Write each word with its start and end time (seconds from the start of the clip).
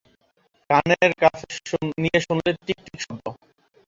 কানের 0.69 1.11
কাছে 1.21 1.47
নিয়ে 1.97 2.19
শুনলে 2.25 2.51
টিকটিক 2.65 2.97
শব্দ। 3.05 3.25